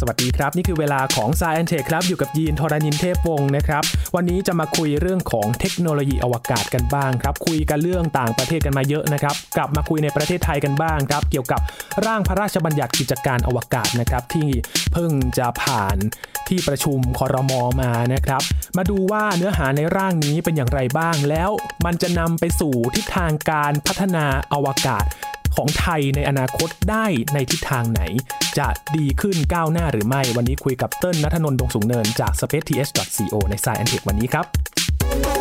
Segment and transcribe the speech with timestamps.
[0.00, 3.82] สวัสดีครับ นี่คือเวลาของ s ายแอนเทคครับ อยู่กับยีนทรานินเทพวงศ์นะครับ
[4.14, 11.60] วันนี้จะมาคุยเรื่องของเทคโนโลยีอวกาศกันบ้างครับ คุยกันเรื่องต่างประเทศกันมาเยอะนะครับ กลับมาคุยในประเทศไทยกันบ้างครับ เกี่ยวกับ
[12.06, 14.48] ร่างพระราชบัญญัติกิจการอวกาศนะครับ ที่
[14.92, 15.96] เพิ่งจะผ่าน
[16.48, 18.42] ที่ประชุมคอรมอมานะครับ
[18.76, 21.50] มาดูว่าเนื้อหาในร่างนี้เป็นอย่างไรบ้าง แล้ว
[21.84, 25.04] มันจะนำไปสู่ทิศทางการพัฒนาอวกาศ
[25.56, 28.02] ของไทยในอนาคตได้ในทิศทางไหน
[28.58, 35.33] จะดีขึ้นก้าวหน้าหรือไม่ วันนี้คุยกับเติ้ลนัทนนท์ดงสูงเนินจาก spaceth.co ใน s ายแอนเทควันนี้ครับ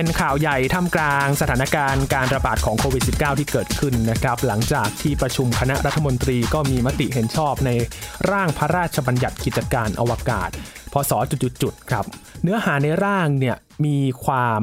[0.00, 7.70] เป็นข่าวใหญ่ท่ามกลางสถานการณ์การระบาดของโควิด -19 ที่เกิดขึ้นนะครับ หลังจากที่ประชุมคณะรัฐมนตรีก็มีมติเห็นชอบใน
[8.30, 10.50] ร่างพระราชบัญญัติกิจการอวกาศ
[10.92, 11.12] พศ
[11.62, 12.04] จุดๆๆครับ
[12.42, 14.62] เนื้อหาในร่างเนี่ยมีความ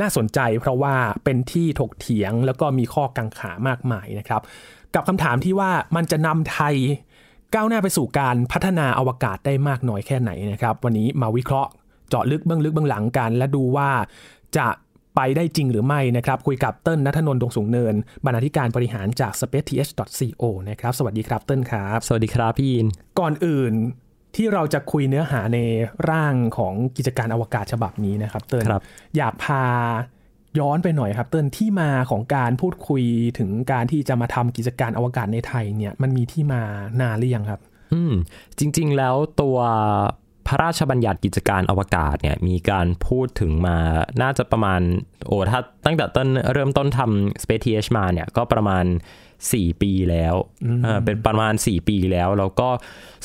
[0.00, 4.42] น่าสนใจเพราะว่าเป็นที่ถกเถียงแล้วก็มีข้อกังขามากมายนะครับ
[4.94, 6.74] กับคำถามที่ว่ามันจะนำไทย
[7.54, 11.70] ก้าวหน้าไปสู่การพัฒนาอวกาศได้มากน้อยแค่ไหนนะครับ วันนี้มาวิเคราะห์
[12.10, 13.90] เจาะลึกเบื้องลึกเบื้องหลังกัน และดูว่า
[14.56, 14.68] จะ
[15.16, 22.86] ไปได้จริงหรือไม่นะครับ คุยกับเติ้ลนัทนนท์ดงสูงเนิน บรรณาธิการบริหารจาก spaceth.co นะครับ สวัสดีครับเติ้ลครับ สวัสดีครับพี่ยิน
[23.18, 23.72] ก่อนอื่น
[24.36, 25.58] ที่เราจะคุยเนื้อหาใน
[26.10, 28.82] ร่างของกิจการอวกาศฉบับนี้นะครับ เติ้ลครับ
[29.16, 29.64] อยากพา
[30.58, 33.02] ย้อนไปหน่อยครับ เติ้ลที่มาของการพูดคุย
[33.38, 36.62] ถึงการที่จะมาทำกิจการอวกาศในไทยเนี่ยมันมีที่มา
[37.00, 37.60] นานหรือยังครับ
[37.94, 38.14] อืม
[38.58, 39.58] จริง ๆ แล้วตัว
[40.48, 43.78] พระราชบัญญัติกิจการอวกาศเนี่ยมีการพูดถึงมา
[44.22, 44.80] น่าจะประมาณ
[45.26, 48.84] โอ้ถ้าตั้งแต่ต้นเริ่มต้นทำ Space TH มาเนี่ยก็ประมาณ
[49.32, 50.34] 4 ปีแล้ว
[50.82, 52.68] เออเป็นประมาณ 4 ปีแล้ว แล้วก็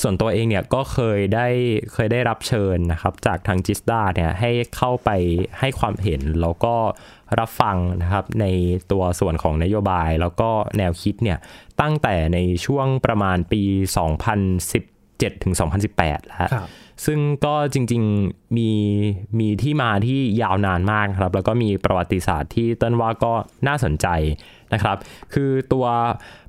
[0.01, 1.47] ส่วนตัวเองเนี่ยก็เคยได้
[1.93, 5.09] เคยได้รับเชิญนะครับจากทางจิสดาเนี่ยให้เข้าไป
[5.59, 6.75] ให้ความเห็น แล้วก็
[7.39, 8.45] รับฟังนะครับใน
[8.91, 11.37] ตัวส่วนของนโยบายแล้วก็แนวคิดเนี่ย
[11.81, 13.63] ตั้งแต่ในช่วงประมาณปี
[14.73, 15.53] 2017ถึง
[15.91, 16.69] 2018 แล้วครับ
[17.05, 18.69] ซึ่งก็จริงๆมี
[19.39, 23.33] มีที่มาที่ยาวนานมากครับ แล้วก็มีประวัติศาสตร์ที่เต้นว่าก็
[23.67, 24.07] น่าสนใจ
[24.73, 24.97] นะครับ
[25.33, 25.85] คือตัว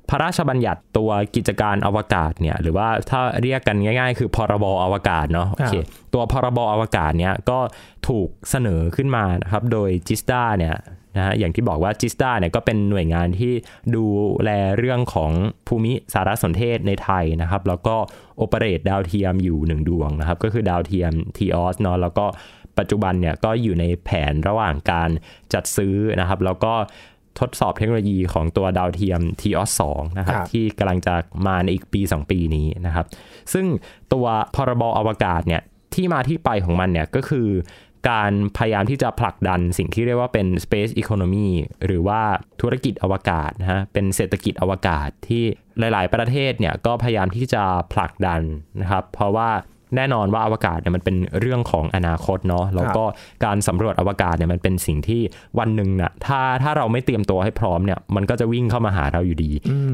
[0.09, 5.75] พระราชบัญญัติตัวกิจการอวกาศเนี่ยหรือว่าถ้าเรียกกันง่าย ๆ คือพรบอวกาศเนาะโอเค
[6.13, 7.59] ตัวพรบอวกาศเนี่ยก็
[8.07, 10.75] ถูกเสนอขึ้นมานะครับโดยจิสดาเนี่ย
[11.17, 13.53] นะฮะอย่างที่บอกว่าจิสดาเนี่ยก็เป็นหน่วยงานที่
[13.95, 14.05] ดู
[14.43, 15.31] แลเรื่องของ
[15.67, 17.95] ภูมิสารสนเทศในไทยนะครับ แล้วก็
[18.37, 22.25] โอเปเรตดาวเทียมอยู่หนึ่งดวงนะครับ ก็คือดาวเทียม t ีออสเนาะแล้วก็
[22.77, 25.09] ปัจจุบันเนี่ยก็อยู่ในแผนระหว่างการ
[25.53, 26.73] จัดซื้อนะครับ แล้วก็
[27.39, 31.15] ทดสอบเทคโนโลยีของตัวดาวเทียม t ีออส2นะครับครับ ที่กำลังจะ
[31.47, 33.05] มาในอีกปี 2 ปีนี้นะครับ
[33.53, 33.65] ซึ่ง
[34.13, 35.61] ตัวพรบอวกาศเนี่ย
[35.93, 37.47] ที่มาที่ไปของมันเนี่ยก็คือ
[38.09, 41.49] การพยายามที่จะผลักดันสิ่งที่เรียกว่าเป็น space economy
[41.85, 42.21] หรือว่า
[42.61, 45.43] ธุรกิจอวกาศนะฮะเป็นเศรษฐกิจอวกาศที่
[45.79, 47.63] หลาย ๆ ประเทศเนี่ยก็พยายามที่จะ
[47.93, 48.41] ผลักดัน
[48.81, 49.49] นะครับ เพราะว่า
[49.95, 53.03] แน่นอนว่าอวกาศเนี่ยมันเป็นเรื่องของอนาคตเนาะแล้วก็
[53.45, 55.21] การสำรวจอวกาศเนี่ยมันเป็นสิ่งที่
[55.59, 59.51] วันหนึ่งน่ะถ้าถ้าเราไม่เตรียมตัวให้พร้อมเนี่ยมันก็จะวิ่งเข้ามาหาเราอยู่ดี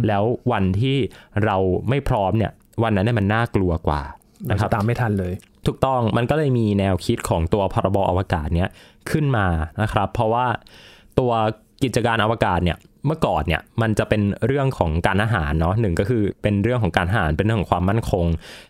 [0.08, 0.98] แล้ววันที่
[1.46, 1.58] เรา
[1.90, 2.52] ไม่พร้อมเนี่ย
[2.84, 4.02] วันนั้นเนี่ยมันน่ากลัวกว่า
[4.50, 5.34] นะนะคครัรับบตามไม่ทันเลย
[5.68, 8.70] ถูกต้องมันก็เลยมีแนวคิดของตัวพรบอวกาศเนี้ย
[9.12, 9.48] ขึ้นมา
[9.82, 10.46] นะครับ เพราะว่า
[11.20, 11.32] ตัว
[11.84, 18.26] กิจการอวกาศเนี่ย เมื่อก่อนเนี่ยมันจะเป็นเรื่องของการอาหารเนาะหนึ่งก็คือเป็นเรื่องของการอาหารเป็นเรื่องของความมั่นคง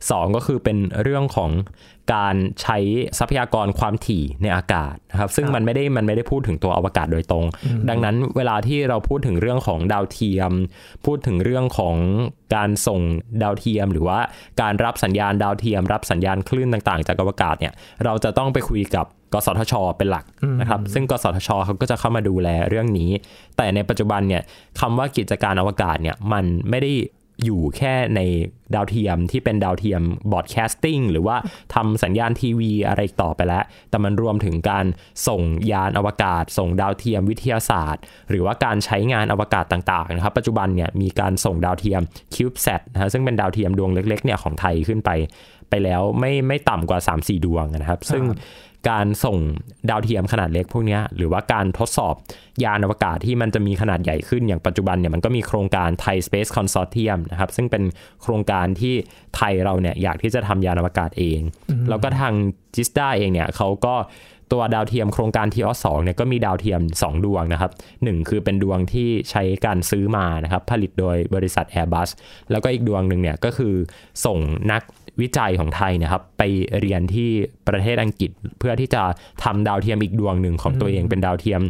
[0.10, 1.52] สองก็คือเป็นเรื่องของ
[2.16, 2.78] การใช้
[3.20, 7.46] ทรัพยากรความถี่ในอากาศนะครับซึ่งมันไม่ได้มันไม่ได้พูดถึงตัวอวกาศโดยตรง
[7.90, 10.52] ดังนั้นเวลาที่เราพูดถึงเรื่องของดาวเทียม
[11.06, 11.96] พูดถึงเรื่องของ
[12.56, 13.02] การส่ง
[13.44, 14.20] ดาวเทียม หรือว่า
[14.62, 17.74] การรับสัญญาณดาวเทียม รับสัญญาณคลื่นต่าง ๆ จากอวกาศเนี่ย
[18.06, 20.26] เราจะต้องไปคุยกับ กสทช เป็นหลัก
[20.62, 23.10] นะครับ ซึ่งกสทชเขาก็จะเข้ามาดูแลเรื่องนี้
[23.58, 24.44] แต่ในปัจจุบันเนี่ย
[24.80, 26.94] คำว่ากิจการอวกาศเนี่ยมันไม่ได้
[27.46, 28.22] อยู่แค่ใน
[28.76, 30.02] ดาวเทียมที่เป็นดาวเทียม
[30.32, 31.36] broadcasting หรือว่า
[31.76, 34.86] ทำสัญญาณทีวีอะไรอีกต่อไปแล้ว แต่มันรวมถึงการ
[35.28, 35.42] ส่ง
[35.72, 42.02] ยานอวกาศ ส่งดาวเทียมวิทยาศาสตร์ หรือว่าการใช้งานอวกาศต่างๆนะครับ ปัจจุบันเนี่ยมีการส่งดาวเทียม
[42.36, 45.10] CubeSat นะฮะซึ่งเป็นดาวเทียมดวงเล็กๆเนี่ยของไทยขึ้นไป
[45.70, 48.24] ไปแล้วไม่ไม่ต่ำกว่า 3-4 ดวงนะครับ ซึ่ง
[48.90, 49.38] การส่ง
[49.90, 52.16] ดาวเทียมขนาดเล็กพวกเนี้ยหรือว่าการทดสอบ
[52.64, 57.84] ยานอวกาศที่มันจะมีขนาดใหญ่ขึ้นอย่างปัจจุบันเนี่ยมันก็มีโครงการไทย Space Consortium นะครับซึ่งเป็น
[58.22, 58.94] โครงการที่
[59.36, 61.40] ไทยเราเนี่ยอยากที่จะทำยานอวกาศเอง
[61.90, 62.34] แล้วก็ทาง
[62.76, 63.96] จิสดาเองเนี่ยเขาก็
[64.52, 67.72] ตัวดาวเทียมโครงการทีออสองเนี่ยก็มีดาวเทียม 2 ดวงนะครับ
[68.04, 72.10] หนึ่งคือเป็นดวงที่ใช้การซื้อมานะครับผลิตโดยบริษัท Airbus
[72.52, 73.74] แล้วก็อีกดวงหนึ่งเนี่ยก็คือ
[74.26, 74.38] ส่ง
[74.72, 74.82] นัก
[75.22, 76.44] วิจัยของไทยนะครับ ไป
[76.80, 77.30] เรียนที่
[77.68, 79.04] ประเทศอังกฤษ เพื่อที่จะ
[79.44, 81.62] ทำดาวเทียมอีกดวงหนึ่งของตัวเองเป็นดาวเทียม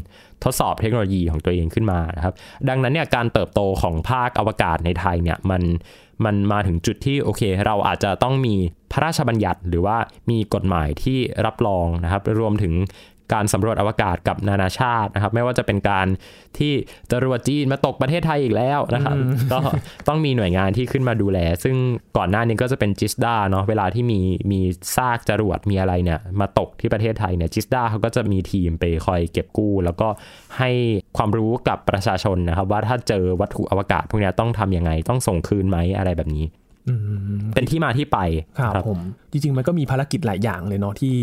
[0.44, 2.34] ทดสอบเทคโนโลยีของตัวเองขึ้นมานะครับ
[2.70, 5.64] ดังนั้นเนี่ยการเติบโตของภาคอวกาศในไทยเนี่ยมัน
[6.26, 8.56] มันมาถึงจุดที่โอเค เราอาจจะต้องมี
[8.92, 9.98] พระราชบัญญัติหรือว่า
[10.30, 12.74] มีกฎหมายที่รับรองนะครับ รวมถึง
[13.33, 16.07] การสำรวจอวกาศกับนานาชาตินะครับ ไม่ว่าจะเป็นการ
[16.57, 16.74] ที่
[17.12, 19.16] จรวดจีนมาตกประเทศไทยอีกแล้วนะครับ
[19.51, 19.60] ก็
[20.07, 21.75] ต้องมีหน่วยงานที่ขึ้นมาดูแล ซึ่ง
[22.18, 24.19] ก่อนหน้านี้ก็จะเป็นจิสดาเนาะเวลาที่มี
[24.51, 24.60] มี
[24.95, 30.07] ซากจรวดมีอะไรเนี่ยมาตกที่ประเทศไทยเนี่ยจิสดาเขาก็จะมีทีมไปคอยเก็บกู้ แล้วก็
[30.60, 30.69] ให้
[31.18, 36.45] ความรู้กับประชาชนนะครับ ว่าถ้าเจอวัตถุอวกาศพวกนี้ต้องทำยังไงต้องส่งคืนไหมอะไรแบบนี้
[36.89, 37.01] อืม
[37.54, 38.19] เป็นที่มาที่ไป
[38.60, 39.00] ครับผม
[39.31, 41.16] จริง ๆ มันก็มีภารกิจหลายอย่างเลยเนาะที่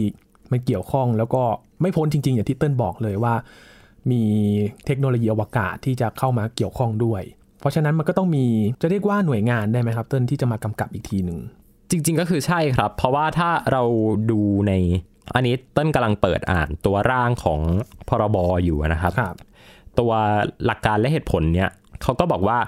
[0.53, 1.43] มันเกี่ยวข้องแล้วก็
[1.81, 3.35] ไม่พ้นจริง ๆ อย่างที่เติ้ลบอกเลยว่า
[4.11, 4.23] มี
[4.87, 7.23] เทคโนโลยีอวกาศที่จะเข้ามาเกี่ยวข้องด้วย
[7.61, 8.45] เพราะฉะนั้นมันก็ต้องมี
[8.83, 11.39] จะเรียกว่าหน่วยงานได้ไหมครับ เติ้ลที่จะมากำกับอีกทีหนึ่ง
[11.91, 13.83] จริง ๆ ก็คือใช่ครับ เพราะว่าถ้าเรา
[14.31, 14.73] ดูใน
[15.35, 17.61] อันนี้เต้นกำลังเปิดอ่านตัวร่างของ
[18.09, 19.37] พรบอยู่นะครับครับ
[19.99, 20.13] ตัว
[20.67, 21.71] หลักการและเหตุผลเนี่ย
[22.03, 22.59] เขาก็บอกว่า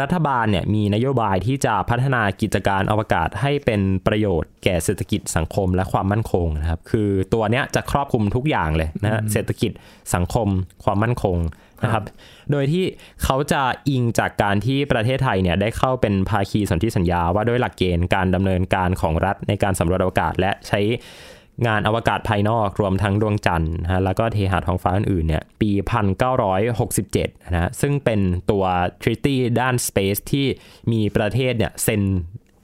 [0.00, 9.72] รัฐบาลเนี่ยมีนโยบายที่จะพัฒนากิจการอวกาศให้เป็นประโยชน์แก่เศรษฐกิจสังคมและความมั่นคงนะครับ คือตัวเนี้ยจะครอบคลุมทุกอย่างเลยนะฮะเศรษฐกิจ
[10.14, 10.48] สังคม
[10.84, 11.36] ความมั่นคง
[11.82, 12.04] นะครับ
[12.50, 12.84] โดยที่
[13.24, 20.80] เขาจะอิงจากการที่ประเทศไทยเนี่ยได้เข้าเป็นภาคีสนธิสัญญาว่าด้วยหลักเกณฑ์การดำเนินการของรัฐในการสำรวจอวกาศและใช้
[21.66, 25.70] งานอวกาศภายนอกรวมทั้งดวงจันทร์นะฮะแล้วก็เทหะท้องฟ้าอื่นๆเนี่ยปี
[26.58, 28.20] 1967 นะฮะซึ่งเป็น
[28.50, 28.64] ตัว
[29.02, 30.46] treaty ด้าน space ที่
[30.92, 32.02] มีประเทศเนี่ยเซ็น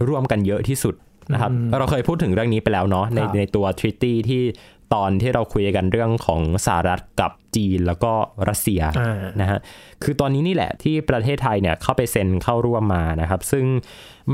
[0.08, 0.94] ร่วมกันเยอะที่สุด
[1.32, 4.42] นะครับเราเคยพูดถึงเรื่องนี้ไปแล้วเนาะในครับในตัว treaty ที่
[4.94, 8.12] ตอนที่เราคุยกันเรื่องของสหรัฐกับจีนแล้วก็
[8.48, 9.58] รัสเซียอ่านะฮะ
[10.02, 13.64] คือตอนนี้นี่แหละที่ประเทศไทยเนี่ยเข้าไปเซ็นเข้าร่วมมานะครับ ซึ่ง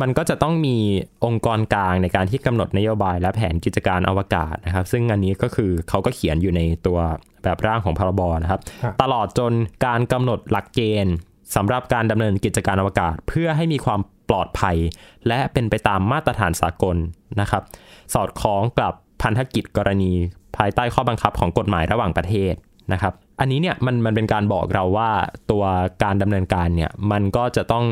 [0.01, 0.77] มันก็จะต้องมี
[1.25, 6.99] องค์กรกลางในการที่กำหนดนโยบายและแผนกิจการอวกาศนะครับ ซึ่งอันนี้ก็คือเขาก็เขียนอยู่ในตัว
[7.43, 9.53] แบบร่างของพรบนะครับครับตลอดจน
[9.87, 11.15] การกำหนดหลักเกณฑ์
[11.57, 14.77] สำหรับการดำเนินกิจการอวกาศ เพื่อให้มีความปลอดภัย
[15.29, 16.97] และเป็นไปตามมาตรฐานสากล
[17.41, 17.63] นะครับ
[18.15, 18.93] สอดคล้องกับ
[19.23, 20.13] พันธกิจกรณี
[20.57, 22.55] ภายใต้ข้อบังคับของกฎหมายระหว่างประเทศ
[22.93, 25.11] นะครับ อันนี้เนี่ยมันมันเป็นการบอกเราว่า
[25.51, 25.65] ตัว
[26.03, 27.85] การดำเนินการเนี่ยมันก็จะต้อง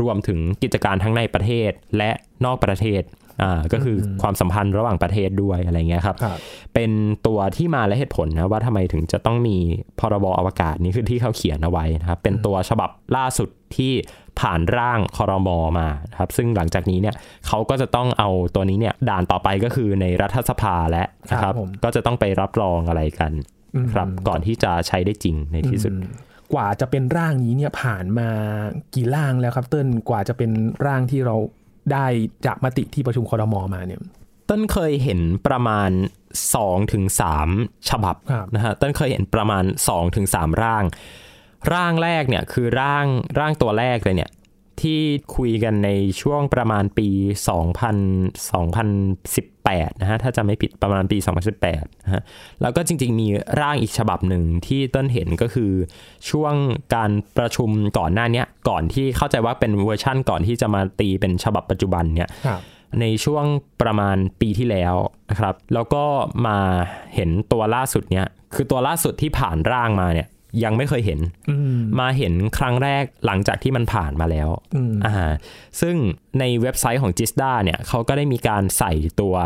[0.00, 2.10] รวมถึงกิจการทั้งในประเทศและ
[2.44, 3.02] นอกประเทศ
[3.42, 6.38] อ่าก็คืออความสัมพันธ์ระหว่างประเทศด้วยอะไรเงี้ยครับครับ
[6.74, 6.90] เป็น
[7.26, 9.56] ตัวที่มาและเหตุผลนะว่าทำไมถึงจะต้องมี
[10.00, 13.92] พรบอวกาศนี่คือที่เขาเขียนเอาไว้นะครับ เป็นตัวฉบับล่าสุดที่
[14.40, 17.14] ผ่านร่างคอรมอมานะครับซึ่งหลังจากนี้เนี่ย
[17.46, 23.32] เขาก็จะต้องเอาตัวนี้เนี่ยด่านต่อไปก็คือในรัฐสภาและนะคครัรับบผมก็จะต้องไปรับรองอะไรกัน
[23.74, 28.28] อืมครับก่อนที่จะใช้ได้จริงในที่สุดอืมกว่าจะเป็นร่างนี้เนี่ยผ่านมา
[28.94, 30.50] กี่ร่างแล้วครับเติ้ลกว่าจะเป็น
[30.86, 31.36] ร่างที่เรา
[31.92, 32.06] ได้
[32.46, 34.00] จากมติที่ประชุมคอรมอมาเนี่ย
[34.50, 35.90] ต้นเคยเห็นประมาณ
[36.42, 37.04] 2-3ถึง
[37.46, 40.84] 3ฉบับครับนะฮะต้นเคยเห็นประมาณ2-3ถึง3ร่าง
[41.74, 43.06] ร่างแรกเนี่ยคือร่าง
[43.38, 44.30] ร่างตัวแรกเลยเนี่ย
[44.82, 45.00] ที่
[45.36, 45.90] คุยกันใน
[46.20, 47.08] ช่วงประมาณปี
[47.48, 51.18] 2000 2018 นะฮะ ถ้าจะไม่ผิดประมาณปี
[51.60, 52.22] 2018 นะฮะ
[52.62, 53.28] แล้วก็จริงๆ มี
[53.60, 55.70] ร่างอีกฉบับหนึ่งที่ต้นเห็นก็คือ
[56.30, 56.54] ช่วง
[56.94, 62.60] การประชุมก่อนหน้าเนี้ยก่อนที่เข้าใจว่าเป็นเวอร์ชั่นก่อนที่จะมาตีเป็นฉบับปัจจุบันเนี่ยครับ
[63.00, 63.44] ในช่วง
[63.82, 64.94] ประมาณปีที่แล้ว
[65.30, 66.04] นะครับ แล้วก็
[66.46, 66.58] มา
[67.14, 70.28] เห็นตัวล่าสุดเนี่ย คือตัวล่าสุดที่ผ่านร่างมาเนี่ย
[70.64, 75.14] ยังไม่เคยเห็นอืมมาเห็นครั้งแรกหลังจากที่มันผ่านมาแล้วอืมอ่า
[75.80, 75.96] ซึ่ง
[76.38, 79.36] ในเว็บไซต์ของ Jisda เนี่ยเขาก็ได้มีการใส่ตัว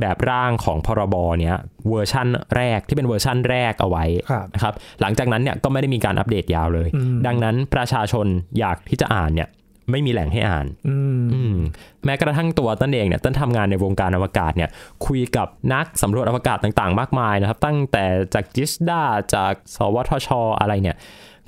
[0.00, 1.56] แบบร่างของพรบเนี้ย
[1.90, 8.26] เวอร์ชั่นแรกที่เป็นเวอร์ชั่นแรกเอาไว้ครับนะครับหลังจากนั้นเนี่ยก็ไม่ได้มีการอัปเดตยาวเลยอืมดังนั้นประชาชน
[8.58, 9.48] อยากที่จะอ่านเนี่ย
[9.90, 11.56] ไม่มีแหล่งให้อ่านอืมอืม
[12.04, 14.70] แม้กระทั่งตัวต้นเองเนี่ยต้นทำงานในวงการอวกาศเนี่ย
[15.06, 19.02] คุยกับนักสำรวจอวกาศต่างๆ มากมายนะครับ ตั้งแต่จาก GISTDA
[19.34, 20.28] จากสวทช
[20.60, 20.96] อะไรเนี่ย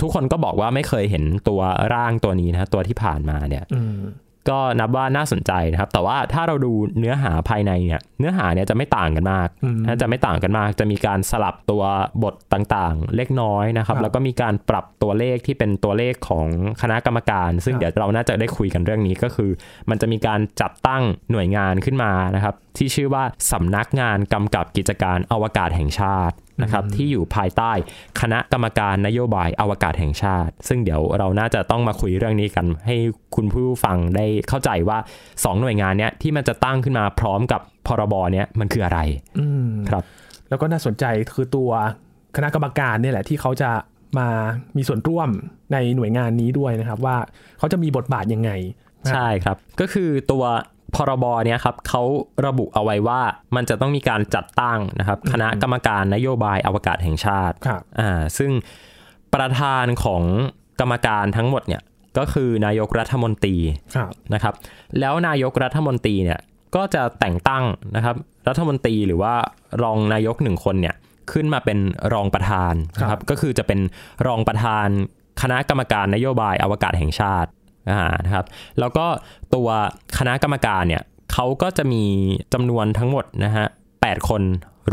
[0.01, 1.61] ทุกคนก็บอกว่าไม่เคยเห็นตัว
[1.95, 3.99] ร่างตัวนี้นะตัวที่ผ่านมาเนี่ยอืม
[4.49, 11.83] ก็นับว่าน่าสนใจนะครับ แต่ว่าถ้าเราดูเนื้อหาภายในเนี่ย เนื้อหาเนี่ยจะไม่ต่างกันมากอืมนะจะไม่ต่างกันมาก จะมีการสลับตัว
[12.23, 16.47] บทต่างๆ เล็กน้อยนะครับครับ แล้วก็มีการปรับตัวเลขที่เป็นตัวเลขของ
[16.83, 19.51] คณะกรรมการ ซึ่งครับเดี๋ยวเราน่าจะได้คุยกันเรื่องนี้ก็คือ
[19.91, 27.73] มันจะมีการจัดตั้งหน่วยงานขึ้นมานะครับ ที่ชื่อว่าสำนักงานกำกับกิจการอวกาศแห่งชาตินะครับที่อยู่ภายใต้
[28.21, 32.97] คณะกรรมการนโยบายอวกาศแห่งชาติ ซึ่งเดี๋ยวเราน่าจะต้องมาคุยเรื่องนี้กัน ให้
[33.37, 34.99] คุณผู้ฟังได้เข้าใจว่า
[35.45, 39.01] สองหน่วยงานเนี้ยที่มันจะตั้งขึ้นมาพร้อมกับพรบเนี้ยมันคืออะไร
[39.39, 40.05] อืมครับ
[40.49, 41.71] แล้วก็น่าสนใจคือตัว
[42.37, 43.71] คณะกรรมการเนี่ยแหละที่เขาจะ
[44.19, 44.29] มา
[44.77, 45.29] มีส่วนร่วม
[45.73, 47.17] ในหน่วยงานนี้ด้วยนะครับ ว่า
[47.59, 48.51] เขาจะมีบทบาทยังไง
[49.11, 50.45] ใช่ครับ ก็คือตัว
[50.97, 52.03] พรบเนี้ยครับเขา
[52.47, 53.21] ระบุเอาไว้ว่า
[53.57, 58.51] มันจะต้องมีการจัดตั้งนะครับคณะกรรมการนโยบายอวกาศแห่งชาติครับอ่าซึ่ง
[59.35, 60.23] ประธานของ
[60.81, 61.83] กรรมการทั้งหมดเนี่ย
[62.19, 63.57] ก็คือนายกรัฐมนตรี
[63.97, 64.55] ครับนะครับ
[65.01, 66.41] แล้วนายกรัฐมนตรีเนี่ย
[66.77, 67.65] ก็จะแต่งตั้ง
[67.97, 68.17] นะครับ
[68.49, 69.35] รัฐมนตรีหรือว่า
[69.83, 70.95] รองนายกหนึ่งคนเนี่ย
[71.33, 71.79] ขึ้นมาเป็น
[72.13, 73.81] รองประธานนะครับก็คือจะเป็น
[74.27, 74.89] รองประธาน
[75.43, 77.51] คณะกรรมการนโยบายอวกาศแห่งชาติ
[77.91, 78.45] อ่านะครับ
[78.81, 79.07] แล้วก็
[79.55, 79.69] ตัว
[80.19, 82.03] คณะกรรมการเนี่ยเขาก็จะมี
[82.53, 83.67] จำนวนทั้งหมดนะฮะ
[84.03, 84.43] แปดคน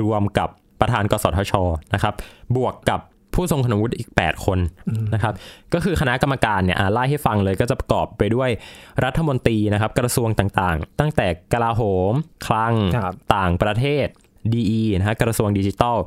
[0.02, 0.50] รวมกับ
[0.82, 1.54] ประธานกสทช
[1.94, 2.14] นะครับ
[2.56, 3.00] บวกกับ
[3.34, 4.60] ผู้ทรงคุณวุฒิอีก 8 คน
[5.14, 5.34] นะครับ
[5.74, 8.50] ก็คือคณะกรรมการเนี่ยอ่าไล่ให้ฟังเลยก็จะประกอบไปด้วย
[9.06, 11.82] รัฐมนตรีนะครับ กระทรวงต่างๆ ตั้งแต่กลาโห
[12.12, 12.14] ม
[12.46, 14.06] คลังครับต่างประเทศ
[14.54, 15.98] DE นะฮะกระทรวงดิจิทัล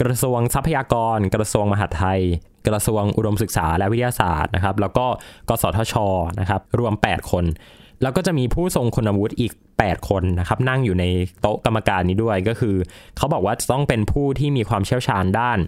[0.00, 2.20] กระทรวงทรัพยากร กระทรวงมหาดไทย
[2.68, 5.06] กระทรวงอุดมศึกษาและวิทยาศาสตร์นะครับ แล้วก็
[5.48, 5.94] กสทช
[6.40, 7.44] นะครับ รวม 8 คน
[8.02, 11.04] แล้วก็จะมีผู้ทรงคุณวุฒิอีก 8 คนนะครับ นั่งอยู่ใน
[11.40, 12.76] โต๊ะกรรมการนี้ด้วยก็คือ
[13.16, 15.58] เขาบอกว่าจะต้องเป็นผู้ที่มีความเชี่ยวชาญด้าน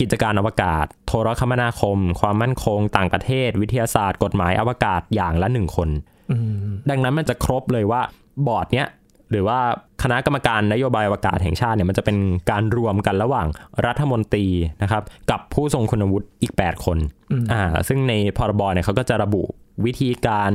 [0.00, 5.88] กิจการอวกาศ โทรคมนาคม ความมั่นคง ต่างประเทศ วิทยาศาสตร์ กฎหมายอวกาศอย่างละหนึ่งคน
[6.30, 8.00] อืมดังนั้นมันจะครบเลยว่า
[8.46, 8.88] บอร์ดเนี้ย
[9.30, 9.58] หรือว่า
[10.02, 12.16] คณะกรรมการนโยบายอวกาศแห่งชาติเนี่ยมันจะเป็น
[12.50, 13.46] การรวมกันระหว่าง
[13.86, 14.46] รัฐมนตรี
[14.82, 16.98] นะครับกับผู้ทรงคุณวุฒิอีก 8 คน
[17.52, 19.42] อ่าซึ่งในพรบเนี่ยเขาก็จะระบุ
[19.84, 20.50] วิธีการ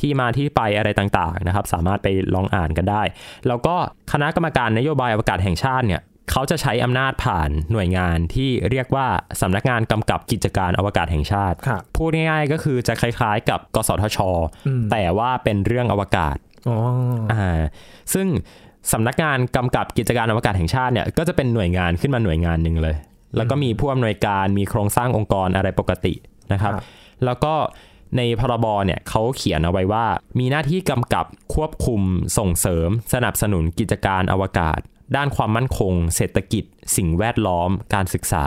[0.00, 3.02] ที่มาที่ไปอะไรต่างๆนะครับ สามารถไปลองอ่านกันได้
[3.48, 3.74] แล้วก็
[4.12, 6.02] คณะกรรมการนโยบายอวกาศแห่งชาติเนี่ย
[6.32, 9.06] เขาจะใช้อำนาจผ่านหน่วยงานที่เรียกว่า
[9.40, 14.18] สำนักงานกำกับกิจการอวกาศแห่งชาติครับพูดง่ายๆก็คือจะคล้ายๆ กับกสทช
[14.90, 16.36] แต่ว่าเป็นเรื่องอวกาศ
[16.68, 16.78] อ๋อ
[17.32, 17.60] อ่า
[18.14, 18.26] ซึ่ง
[18.92, 22.96] สำนักงานกำกับกิจการอวกาศแห่งชาติเนี่ยก็จะเป็นหน่วยงานขึ้นมาหน่วยงานหนึ่งเลย
[23.36, 26.14] แล้วก็มีผู้อำนวยการมีโครงสร้างองค์กรอะไรปกติ
[26.52, 26.84] นะครับครับ
[27.24, 27.54] แล้วก็
[28.16, 30.06] ในพรบเนี่ยเขาเขียนเอาไว้ว่า
[30.38, 32.00] มีหน้าที่กำกับควบคุม
[32.38, 34.78] ส่งเสริม สนับสนุนกิจการอวกาศ
[35.16, 36.64] ด้านความมั่นคง เศรษฐกิจ
[36.96, 38.44] สิ่งแวดล้อม การศึกษา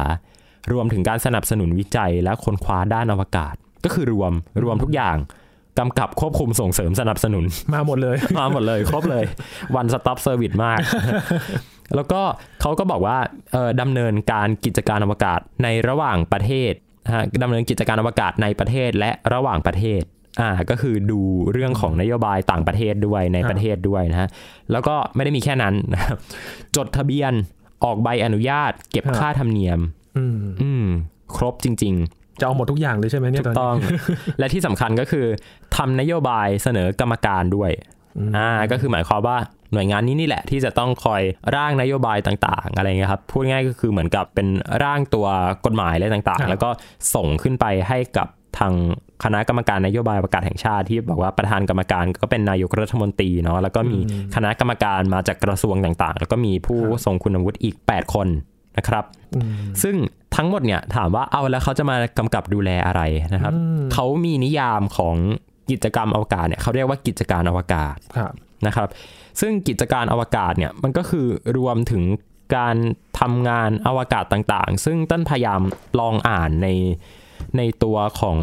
[0.73, 4.33] รวมถึงการสนับสนุนวิจัยและค้นคว้าด้านอวกาศ ก็คือรวม
[4.63, 5.17] รวมทุกอย่าง
[5.79, 9.23] กำกับควบคุมส่งเสริมสนับสนุน มาหมดเลย มาหมดเลย ครบเลย
[9.79, 10.79] one stop service มาก
[11.95, 12.21] แล้วก็
[12.61, 13.17] เขาก็บอกว่า
[13.51, 16.73] เอ่อดำเนินการกิจการอวกาศในระหว่างประเทศ
[17.05, 20.01] นะฮะดำเนินกิจการอวกาศในประเทศและระหว่างประเทศ
[20.41, 21.19] อ่าก็คือดู
[21.51, 24.29] เรื่องของนโยบายต่างประเทศด้วยในประเทศด้วยนะฮะ
[24.71, 26.17] แล้วก็ไม่ได้มีแค่นั้นนะครับ
[26.75, 27.33] จดทะเบียน
[27.83, 29.79] ออกใบอนุญาต เก็บครับค่าธรรมเนียม
[30.17, 30.85] อืมอืม
[31.35, 33.75] ครบจริง ๆ จะเอาหมดทุกอย่างเลยใช่ไหมเนี่ยถูตอนกนี้ต้อง
[34.39, 35.25] และที่สำคัญก็คือ
[35.75, 37.71] ทำนโยบายเสนอกรรมการด้วย
[38.37, 39.37] อ่าก็คือหมายความว่า
[39.73, 41.21] หน่วยงานนี้นี่แหละที่จะต้องคอย
[41.55, 44.47] ร่างนโยบายต่างๆ อะไรเงี้ยครับพูดง่ายก็คือเหมือนกับเป็น
[44.83, 45.27] ร่างตัว
[45.65, 46.69] กฎหมายอะไรต่างครับๆแล้วก็
[47.15, 48.27] ส่งขึ้นไปให้กับ
[48.59, 48.73] ทาง
[49.23, 53.99] คณะกรรมการนโยบายประกาศแห่งชาติที่บอกว่าประธานกรรมการก็เป็นนายกรัฐมนตรีเนาะแล้วก็มี
[54.35, 58.27] คณะกรรมการมาจากกระทรวงต่างๆ แล้วก็มีผู้ทรงคุณวุฒิอีก 8 คน
[58.77, 59.03] นะครับ
[59.35, 59.51] อืม
[59.83, 59.95] ซึ่ง
[60.35, 63.01] ทั้งหมดเนี่ยถามว่าเอาแล้วเขาจะมากำกับดูแลอะไร
[63.33, 63.53] นะครับ
[63.93, 65.15] เขามีนิยามของ
[65.71, 68.33] กิจกรรมอวกาศเนี่ยเขาเรียกว่ากิจการอวกาศครับ
[68.67, 68.87] นะครับ
[69.39, 72.03] ซึ่งกิจการอวกาศเนี่ยมันก็คือรวมถึง
[72.55, 72.75] การ
[73.19, 75.61] ทำงานอวกาศต่างๆ ซึ่งต้นพยายาม
[75.99, 76.67] ลองอ่านใน
[77.57, 78.37] ในตัวของ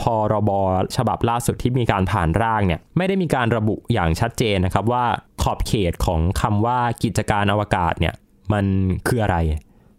[0.00, 0.50] พรบ
[0.96, 5.04] ฉบับล่าสุดที่มีการผ่านร่างเนี่ยไม่ได้มีการระบุอย่างชัดเจนนะครับว่า
[5.42, 8.14] ขอบเขตของคำว่ากิจการอวกาศเนี่ย
[8.52, 8.64] มัน
[9.08, 9.36] คืออะไร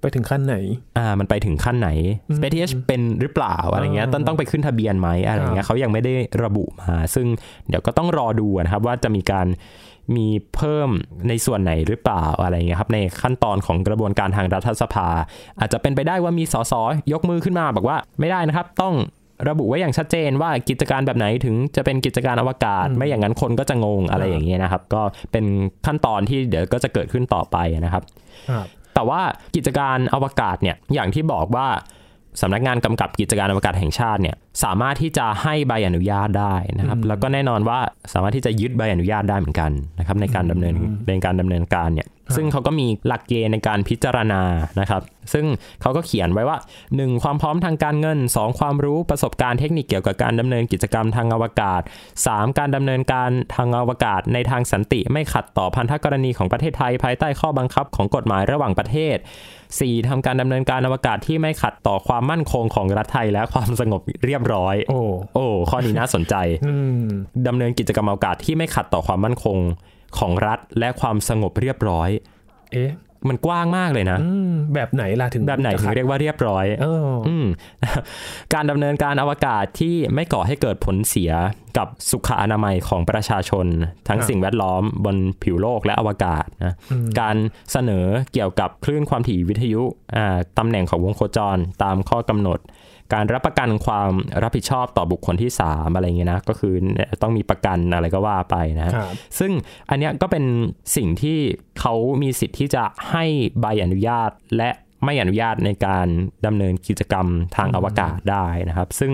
[0.01, 0.55] ไปถึงขั้นไหน
[0.98, 1.89] อ่า มันไปถึงขั้นไหน
[2.38, 7.27] Space เป็นหรือเปล่าอะไรเงี้ยต้นต้องไปขึ้นทะเบียนไหมอะไรเงี้ยเขายังไม่ได้ระบุมา ซึ่ง
[7.70, 9.48] เดี๋ยวก็ต้องรอดูนะครับว่าจะมีการ
[10.15, 10.89] มีเพิ่ม
[11.27, 15.08] ในส่วนไหนหรือเปล่าอะไรเงี้ยครับในขั้นตอนของกระบวนการทางรัฐสภา
[15.60, 16.74] อาจจะเป็นไปได้ว่ามีสส
[17.13, 18.96] ยกมือขึ้นมาบอกว่าไม่ได้นะครับ ต้อง
[19.50, 25.46] ระบุไว้อย่างชัดเจนว่ากิจการแบบไหนถึงจะเป็นกิจการอวกาศ ไม่อย่างนั้นคนก็จะงงอะไรอย่างเงี้ยนะครับ ก็เป็น
[25.86, 28.03] ขั้นตอนที่เดี๋ยวก็จะเกิดขึ้นต่อไปนะครับ
[28.51, 29.21] ครับ แต่ว่า
[29.55, 31.67] กิจการอวกาศเนี่ยอย่างที่บอกว่า
[32.41, 37.79] สำนักงานกำกับกิจการอวกาศแห่งชาติเนี่ยสามารถที่จะให้ใบอนุญาตได้นะครับ แล้วก็แน่นอนว่า
[38.13, 40.74] สามารถที่จะยึดใบอนุญาตได้เหมือนกันนะครับ ในการดำเนิน
[41.08, 44.41] ในการดำเนินการเนี่ย ซึ่งเขาก็มีหลักเกณฑ์ในการพิจารณา
[44.79, 45.01] นะครับ
[45.34, 45.46] ซึ่ง
[45.81, 46.58] เขาก็เขียนไว้ว่า
[46.89, 47.24] 1.
[47.24, 48.60] ความพร้อมทางการเงิน 2.
[48.60, 51.81] ความรู้ประสบการณ์เทคนิคเกี่ยวกับการดำเนินกิจกรรมทางอวกาศ
[52.20, 52.58] 3.
[52.60, 59.17] การดำเนินการทางอวกาศในทางสันติไม่ขัดต่อพันธกรณีของประเทศไทย ภายใต้ข้อบังคับของกฎหมายระหว่างประเทศ
[59.67, 60.08] 4.
[60.10, 65.01] ทำการดำเนินการอวกาศที่ไม่ขัดต่อความมั่นคงของรัฐไทย และความสงบเรียบร้อย โอ้
[65.33, 67.03] โอ้ข้อนี้น่าสนใจอืม
[67.48, 69.57] ดำเนินกิจกรรมอวกาศที่ไม่ขัดต่อความมั่นคง
[70.17, 72.10] ของรัฐและความสงบเรียบร้อย
[72.74, 72.91] เอ๊ะ
[73.29, 77.45] มันกว้างมากเลยนะอืมแบบไหนล่ะถึงแบบไหนถึงเรียกว่าเรียบร้อยเอออืม
[78.53, 81.31] การดำเนินการอวกาศที่ไม่ก่อให้เกิดผลเสีย
[81.77, 83.65] กับสุขอนามัยของประชาชน
[84.07, 87.36] ทั้งครับสิ่งแวดล้อมบนผิวโลกและอวกาศนะอืมการ
[87.71, 89.81] เสนอเกี่ยวกับคลื่นความถี่วิทยุ
[90.15, 92.60] อ่าตำแหน่งของวงโคจรตามข้อกำหนด
[93.13, 94.12] การรับประกันความ
[94.44, 96.74] รับผิดชอบต่อบุคคลที่ 3 อะไรเงี้ยนะก็คือ
[97.22, 98.94] ต้องมีประกันอะไรก็ว่าไปนะครับ
[99.39, 99.51] ซึ่ง
[99.89, 100.46] อันเนี้ยก็เป็น
[100.96, 101.38] สิ่งที่
[101.80, 103.25] เขามีสิทธิ์ที่จะให้
[103.62, 104.70] ใบอนุญาตและ
[105.06, 106.08] ไม่อนุญาตในการ
[106.46, 109.12] ดำเนินกิจกรรมทางอวกาศได้นะครับ ซึ่ง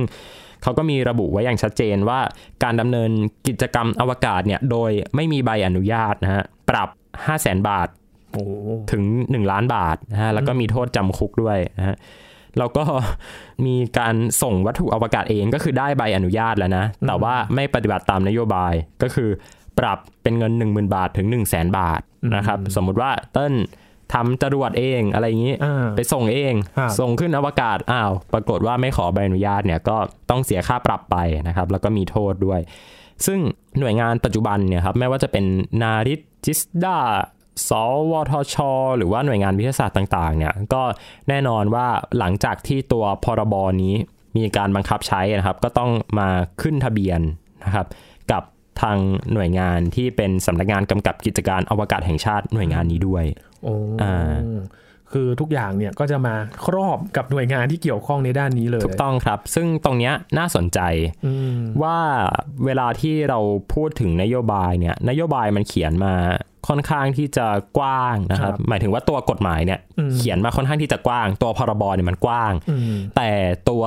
[0.64, 2.20] เขาก็มีระบุไว้อย่างชัดเจนว่า
[2.64, 3.12] การดำเนิน
[3.48, 6.90] กิจกรรมอวกาศเนี่ยโดยไม่มีใบอนุญาตนะฮะปรับ
[7.26, 7.88] 5 0 0แสนบาท
[8.32, 8.46] โอ้
[8.92, 11.96] ถึง 1 ล้านบาทนะฮะแล้วก็มีโทษจำคุกด้วยนะฮะ
[12.60, 12.84] แล้วก็
[13.66, 18.74] มีการส่งวัตถุอวกาศเองก็คือได้ใบอนุญาตแล้วนะ แต่ว่าไม่ปฏิบัติตามนโยบาย
[19.04, 19.30] ก็คือ
[19.80, 22.02] ปรับเป็นเงิน 10,000 บาทถึง 1 0 0 0 0แสนบาท
[22.36, 23.54] นะครับ สมมุติว่าเต้น
[24.14, 29.98] ทำจรวดเองอะไรอย่างนี้อ่าไปส่งเองครับส่งขึ้นอวกาศอ้าว ปรากฏว่าไม่ขอใบอนุญาตเนี่ยก็
[30.30, 32.60] ต้องเสียค่าปรับไปนะครับ แล้วก็มีโทษด้วย
[33.26, 33.40] ซึ่ง
[33.80, 35.46] หน่วยงานปัจจุบันเนี่ยครับไม่ว่าจะเป็น
[35.82, 36.98] นาริตจิสดา
[37.70, 37.72] ส
[38.12, 38.56] วทช
[38.98, 40.84] หรือว่าหน่วยงานวิทยาศาสตร์ต่างๆเนี่ยก็
[41.30, 41.88] แน่นอนว่า
[42.20, 43.96] หลังจากที่ตัวพรบนี้
[44.38, 46.28] มีการบังคับใช้นะครับ ก็ต้องมา
[46.62, 47.20] ขึ้นทะเบียน
[47.66, 47.88] นะครับ
[48.32, 48.44] กับ
[48.82, 48.98] ทาง
[49.34, 53.24] หน่วยงานที่เป็นสำนักงานกำกับกิจการอวกาศแห่งชาติหน่วยงานนี้ด้วย
[53.64, 54.34] โอ้อ่า
[55.14, 56.36] คือทุกอย่างเนี่ยก็จะมา
[56.66, 60.80] ครอบกับหน่วยงานที่เกี่ยวข้องในด้านนี้เลย ถูกต้องครับ ซึ่งตรงเนี้ยน่าสนใจ
[61.26, 61.98] อืมว่า
[62.66, 63.40] เวลาที่เรา
[63.74, 66.14] พูดถึงนโยบายเนี่ยนโยบายมันเขียนมา
[66.68, 67.48] ค่อนข้างที่จะ
[67.78, 69.80] กว้างนะครับ หมายถึงว่าตัวกฎหมายเนี่ย
[70.16, 73.30] เขียนมาค่อนข้างที่จะกว้าง ตัวพรบเนี่ยมันกว้างอืมแต่
[73.70, 73.84] ตัว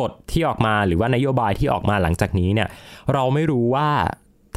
[0.00, 2.68] กฎที่ออกมาหรือว่านโยบายที่ออกมาหลังจากนี้เนี่ย
[3.12, 3.88] เราไม่รู้ว่า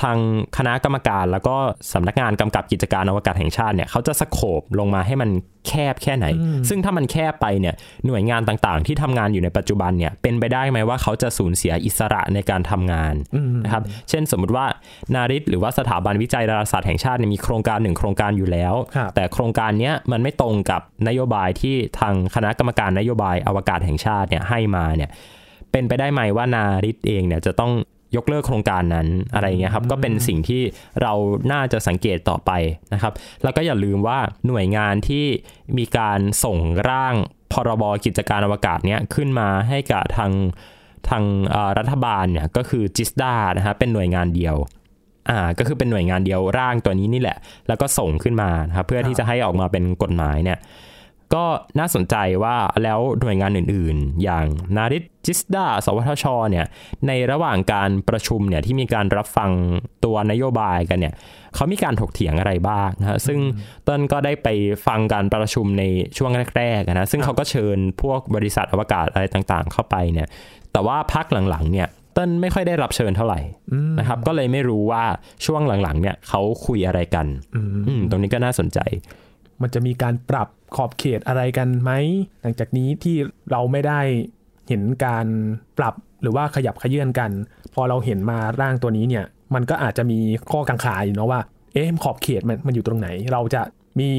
[0.01, 0.17] ทาง
[0.57, 1.55] คณะกรรมการแล้วก็
[1.93, 5.29] สำนักงานกำกับกิจการอวกาศแห่งชาติเนี่ยเขาจะสโคบลงมาให้มัน
[5.67, 6.25] แคบแค่ไหน
[6.69, 7.75] ซึ่งถ้ามันแคบไปเนี่ย
[8.05, 14.65] หน่วยงานต่างๆ ที่ทำงานอยู่ในปัจจุบันเนี่ยเป็นไปได้ไหมว่าเขาจะสูญเสียอิสระในการทำงานอืมนะครับเช่นสมมุติว่า
[15.15, 25.09] นาริตหรือว่าสถาบันวิจัยดาราศาสตร์แห่งชาติเนี่ยมีโครงการหนึ่งโครงการอยู่แล้วครับแต่โครงการเนี้ยมันไม่ตรงกับนโยบายที่ทางคณะกรรมการนโยบายอวกาศแห่งชาติเนี่ยให้มาเนี่ย
[25.71, 27.71] เป็นไปได้ไหมว่านาริตเองเนี่ยจะต้อง
[28.15, 30.61] ยกเลิกโครงการนั้นอะไรเงี้ยครับก็เป็นสิ่งที่
[31.01, 31.13] เรา
[31.51, 32.51] น่าจะสังเกตต่อไป
[32.93, 35.25] นะครับ แล้วก็อย่าลืมว่าหน่วยงานที่
[35.77, 36.57] มีการส่ง
[36.89, 37.15] ร่าง
[37.53, 40.31] พรบกิจการอวกาศเนี้ยขึ้นมาให้กับทาง
[41.09, 44.55] ทางเอ่อรัฐบาลเนี่ยก็คือจิสดานะฮะเป็นหน่วยงานเดียว
[45.29, 50.57] อ่าก็คือเป็นหน่วยงานเดียวร่างตัวนี้นี่แหละ แล้วก็ส่งขึ้นมานะครับเพื่อที่จะให้ออกมาเป็นกฎหมายเนี่ย
[51.33, 51.45] ก็
[51.79, 54.45] น่าสนใจว่าแล้วหน่วยงานอื่นๆ อย่าง
[54.77, 56.65] นาริตจิสดาสวทชเนี่ย
[57.07, 59.51] ในระหว่างการประชุมเนี่ยที่มีการรับฟัง
[60.05, 61.13] ตัวนโยบายกันเนี่ย
[61.55, 63.39] เขามีการถกเถียงอะไรบ้างนะฮะซึ่ง
[63.87, 64.47] ต้นก็ได้ไป
[64.87, 65.83] ฟังการประชุมใน
[66.17, 70.27] ช่วงแรกๆนะซึ่งเขาก็เชิญพวกบริษัทอวกาศอะไรต่างๆ เข้าไปเนี่ย
[70.71, 71.87] แต่ว่าพักหลังๆเนี่ย
[72.17, 73.39] ต้นไม่ค่อยได้รับเชิญเท่าไหร่
[73.99, 75.03] นะครับก็เลยไม่รู้ว่า
[75.45, 78.79] ช่วงหลังๆเนี่ยเขาคุยอะไรกันอืมตรงนี้ก็น่าสนใจ
[79.61, 81.91] มันจะมีการปรับขอบเขตอะไรกันไหม
[82.41, 83.15] หลังจากนี้ที่
[83.51, 83.99] เราไม่ได้
[84.67, 85.25] เห็นการ
[85.77, 87.31] ปรับหรือว่าขยับขยื่นกัน
[87.73, 90.19] พอเราเห็นมาร่างตัวนี้เนี่ย มันก็อาจจะมี
[90.51, 91.41] ข้อกังขาอยู่เนาะว่า
[91.73, 93.61] เอ๊ะขอบเขตมันมันอยู่ตรงไหน เราจะ
[93.99, 94.11] มี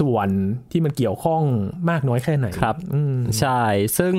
[0.00, 0.28] ส่วน
[0.70, 1.42] ที่มันเกี่ยวข้อง
[1.90, 3.60] มากน้อยแค่ไหนครับอืมใช่
[3.98, 4.14] ซึ่ง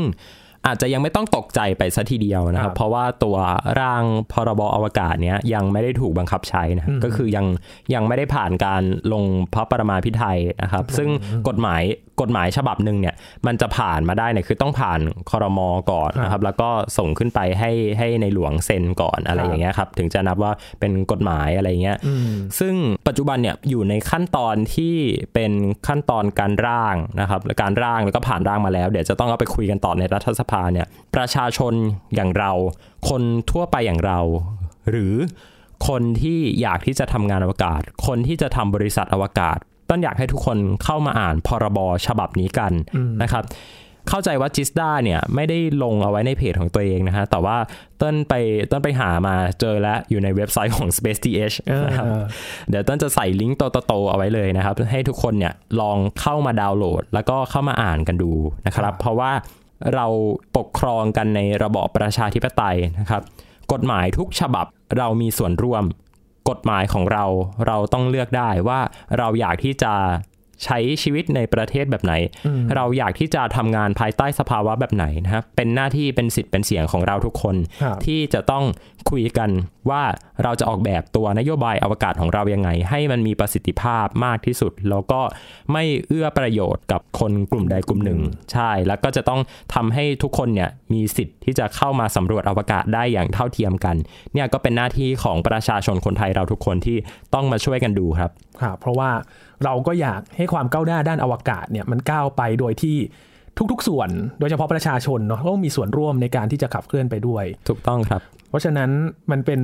[0.67, 3.37] อาจจะยังไม่ต้องตกใจไปซะทีเดียวนะครัครับบเพราะว่าตัว
[3.79, 7.45] ร่างพรบอวกาศเนี้ยยังไม่ได้ถูกบังคับใช้นะก็คือยัง
[7.93, 9.23] ยังไม่ได้ผ่านการลง
[9.53, 11.09] พระประมาพิไทยนะครับ ซึ่ง
[11.47, 11.83] กฎหมาย
[12.21, 13.15] กฎหมายฉบับหนึ่งเนี่ย
[13.47, 14.99] มันจะผ่านมาได้เนี่ยคือต้องผ่าน
[15.29, 22.73] คอรมอก่อนนะครับ แล้วก็ส่งขึ้นไปให้ให้ในหลวงเซ็นก่อนอะไรอย่างเงี้ยครับถึงจะนับว่าเป็นกฎหมายอะไรเงี้ยอืมซึ่ง
[23.07, 24.95] ปัจจุบันเนี่ยอยู่ในขั้นตอนที่
[25.33, 25.51] เป็น
[25.87, 31.73] ขั้นตอนการร่างนะครับและการร่างแล้วก็ผ่านร่างมาแล้ว เดี๋ยวจะต้องเอาไปคุยกันต่อในรัฐสภาเนี่ยประชาชน
[32.15, 32.51] อย่างเรา
[33.09, 34.19] คนทั่วไปอย่างเรา
[34.89, 35.13] หรือ
[35.87, 39.57] คนที่อยากที่จะทำงานอวกาศ คนที่จะทำบริษัทอวกาศ
[39.89, 42.71] ต้นอยากให้ทุกคนเข้ามาอ่านพรบฉบับนี้กัน
[43.21, 43.43] นะครับ
[44.09, 47.57] เข้าใจว่าจิสดาเนี่ยไม่ได้ลงเอาไว้ในเพจของตัวเองนะฮะ แต่ว่า
[48.01, 48.33] ต้นไป
[48.71, 51.55] ต้นไปหามาเจอแล้วอยู่ในเว็บไซต์ของ Space TH
[51.87, 52.07] นะครับ
[52.69, 58.31] เดี๋ยวต้นจะใส่ลิงก์โตๆเอาไว้เลยนะครับ ให้ทุกคนเนี่ยลองเข้ามาดาวน์โหลด แล้วก็เข้ามาอ่านกันดู
[58.65, 59.31] นะครับ เพราะว่า
[59.93, 60.05] เรา
[60.57, 63.21] ปกครองกันในระบอบประชาธิปไตยนะครับ
[63.71, 64.65] กฎหมายทุกฉบับ
[64.97, 65.83] เรามีส่วนร่วม
[66.49, 67.25] กฎหมายของเรา
[67.67, 68.79] เราต้องเลือกได้ว่า
[69.17, 69.93] เราอยากที่จะ
[70.63, 72.13] ใช้ชีวิตในประเทศแบบไหน
[72.75, 78.63] เราอยากที่จะทำงานภายใต้สภาวะแบบไหนนะครับเป็นหน้าที่เป็นสิทธิ์เป็นเสียงของเราทุกคนครับที่จะต้อง
[79.11, 79.49] คุยกัน
[79.89, 80.03] ว่า
[80.43, 85.21] เราจะออกแบบตัวนโยบายอวกาศของเรายังไง ให้มันมีประสิทธิภาพมากที่สุด แล้วก็
[85.71, 88.19] ไม่เอื้อประโยชน์กับคนกลุ่มใดกลุ่มหนึ่ง
[88.51, 89.41] ใช่ แล้วก็จะต้อง
[89.73, 93.95] ทำให้ทุกคนเนี่ยมีสิทธิ์ที่จะเข้ามาสำรวจอวกาศได้อย่างเท่าเทียมกัน
[94.33, 96.97] เนี่ยก็เป็นหน้าที่ของประชาชนคนไทยเราทุกคนที่
[97.33, 99.09] ต้องมาช่วยกันดูครับครับเพราะว่า
[99.63, 102.97] เราก็อยากให้ความก้าวหน้าด้านอวกาศเนี่ยมันก้าวไปโดยที่
[103.71, 108.89] ทุกๆ ส่วน โดยเฉพาะประชาชนเนาะต้องมีส่วนร่วมในการที่จะขับเคลื่อนไปด้วย ถูกต้องครับ เพราะฉะนั้น
[109.31, 109.61] มันเป็น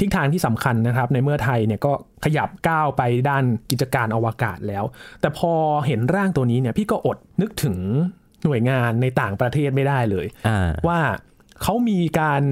[0.00, 1.92] ทิศทางที่สำคัญนะครับ ในเมื่อไทยเนี่ยก็
[2.24, 4.84] ขยับก้าวไปด้านกิจการอวกาศแล้ว
[5.20, 5.52] แต่พอ
[5.86, 7.76] เห็นร่างตัวนี้เนี่ยพี่ก็อดนึกถึง
[8.44, 10.98] หน่วยงานในต่างประเทศไม่ได้เลยอ่าว่า
[11.62, 12.42] เขามีการ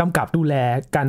[0.00, 0.54] กำกับดูแล
[0.96, 1.08] กัน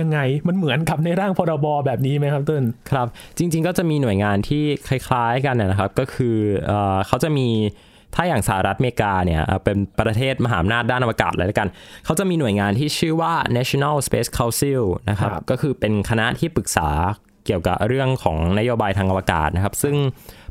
[0.00, 3.06] ยังไงมันเหมือนกับในร่างพรบแบบนี้ไหมครับเติ้ลครับ
[3.38, 7.48] จริง ๆ ก็จะมีหน่วยงานที่คล้าย ๆ กันนะครับ ก็คือเอ่อเขาจะมี
[8.14, 11.68] ถ้าอย่างสหรัฐอเมริกาเนี่ยเอ่อเป็นประเทศมหาอำนาจด้านอวกาศเลยละกัน
[12.04, 16.88] เขาจะมีหน่วยงานที่ชื่อว่า National Space Council นะครับครับก็คือเป็นคณะที่ปรึกษา
[17.46, 19.96] เกี่ยวกับเรื่องของนโยบายทางอวกาศนะครับ ซึ่ง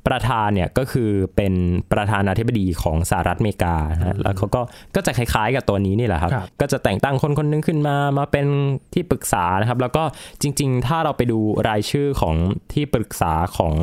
[0.08, 1.54] ประธานเนี่ยก็คือเป็น
[1.92, 4.62] ประธานาธิบดีของสหรัฐอเมริกานะฮะแล้วเขาก็
[4.96, 8.46] ก็จะคล้ายๆ กับตัวนี้นี่แหละครับครับก็จะแต่งตั้งคนคนหนึงขึ้นมามาเป็น
[8.94, 10.04] ที่ปรึกษานะครับ แล้วก็
[10.42, 12.36] จริง ๆ ถ้าเราไปดูรายชื่อของ
[12.74, 13.74] ที่ปรึกษาของ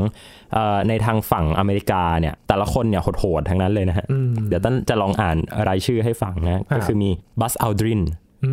[0.53, 4.07] เออในทางฝั่งอเมริกาเนี่ย แต่ละคนเนี่ยโหดๆทั้งนั้นเลยนะฮะ
[4.49, 5.37] เดี๋ยวต้นจะลองอ่าน
[5.69, 8.03] รายชื่อให้ฟังนะก็คือมี Buzz Aldrin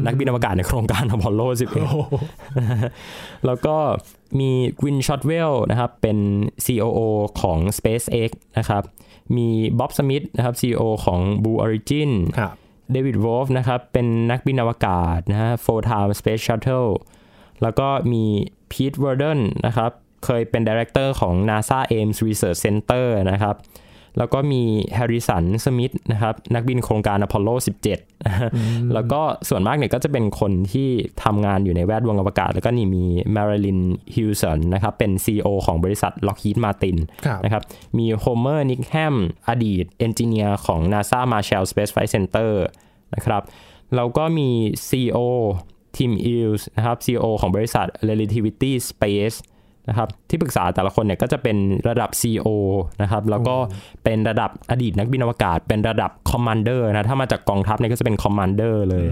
[0.06, 1.42] นักบินอวกาศในโครงการอพอลโล
[2.24, 3.76] 11แล้วก็
[4.40, 6.18] มี Gwynne Shotwell นะครับ เป็น
[6.66, 7.00] COO
[7.42, 8.84] ของ SpaceX นะครับ
[9.38, 9.48] มี
[9.80, 12.56] Bob Smith นะครับ CEO ของ Blue Origin ครับ
[12.92, 16.90] David Wolf นะครับ เป็นนักบินอวกาศนะฮะ four time space shuttle
[17.62, 18.24] แล้วก็มี
[18.72, 19.92] Pete Worden นะครับ
[20.26, 23.56] เคยเป็น director ของ NASA Ames Research Center นะครับ
[24.18, 24.62] แล้วก็มี
[24.96, 27.50] Harrison Schmitt นะครับนักบินโครงการอพอลโล
[27.90, 28.50] 17นะฮะ
[28.94, 30.90] แล้วก็ส่วนมากเนี่ยก็จะเป็นคนที่
[31.24, 33.80] ทำงานอยู่ในแวดวงอวกาศ แล้วก็นี่มี Marillyn
[34.16, 37.64] Hewson นะครับเป็น CEO ของบริษัท Lockheed Martin ครับนะครับ
[37.98, 39.16] มี Homer Hickam
[39.50, 42.52] อดีต engineer ของ NASA Marshall Space Flight Center
[43.16, 43.42] นะครับ
[43.96, 44.50] แล้วก็มี
[44.90, 45.20] CEO
[45.98, 49.38] ทีมอิลส์นะครับ CEO ของบริษัท Relativity Space
[49.90, 51.58] นะครับที่ปรึกษาแต่ละคนเนี่ยก็จะเป็น
[51.90, 52.48] ระดับ CEO
[53.02, 53.56] นะครับแล้วก็
[54.04, 59.08] เป็นระดับอดีตนักบินอวกาศ เป็นระดับ Commander นะถ้ามาจากกองทัพเนี่ยก็จะเป็น Commander เลย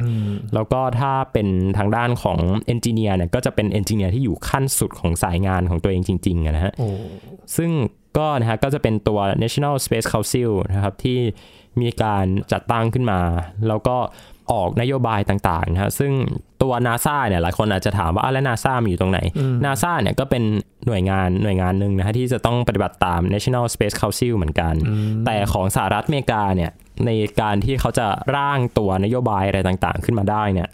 [0.53, 2.39] แล้วก็ถ้าเป็นทางด้านของ
[2.73, 6.88] Engineer เนี่ยก็จะเป็น Engineer ที่อยู่ขั้นสุดของสายงานของตัวเองจริงๆอะนะฮะโอ้
[7.57, 7.71] ซึ่ง
[8.17, 11.19] ก็นะฮะก็จะเป็นตัว National Space Council นะครับที่
[11.81, 13.19] มีการจัดตั้งขึ้นมา
[13.67, 13.97] แล้วก็
[14.51, 16.12] ออกนโยบายต่างๆนะฮะซึ่ง
[16.62, 19.19] ตัว NASA เนี่ยหลายคนอาจจะถามว่าอะแล้ว NASA มันอยู่ตรงไหน
[19.65, 20.43] NASA เนี่ยก็เป็น
[20.88, 24.73] หน่วยงานหน่วยงานหนึ่งนะฮะที่จะต้องปฏิบัติตาม National Space Council เหมือนกัน
[25.25, 26.71] แต่ของสหรัฐอเมริกาเนี่ย
[27.05, 30.69] ในการที่เขาจะร่างตัวนโยบายอะไรต่างๆ ขึ้นมาได้เนี่ย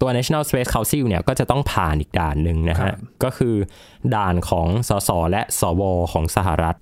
[0.00, 3.54] ตัว National Space Council เนี่ยก็จะต้องผ่านอีกด่านหนึ่งนะครัฮะบก็คือ
[4.14, 5.82] ด่านของสสและสว
[6.12, 6.76] ของสหรัฐ